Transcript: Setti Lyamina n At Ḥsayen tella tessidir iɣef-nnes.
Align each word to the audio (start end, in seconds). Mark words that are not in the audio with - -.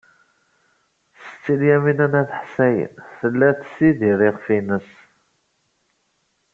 Setti 1.43 1.53
Lyamina 1.59 2.07
n 2.11 2.13
At 2.21 2.31
Ḥsayen 2.41 2.93
tella 3.17 3.49
tessidir 3.59 4.19
iɣef-nnes. 4.27 4.89